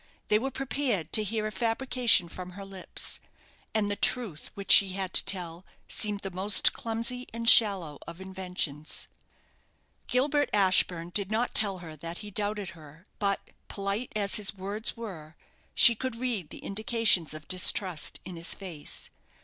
[0.29, 3.19] They were prepared to hear a fabrication from her lips;
[3.71, 8.19] and the truth which she had to tell seemed the most clumsy and shallow of
[8.19, 9.07] inventions.
[10.07, 14.97] Gilbert Ashburne did not tell her that he doubted her; but, polite as his words
[14.97, 15.35] were,
[15.75, 19.11] she could read the indications of distrust in his face.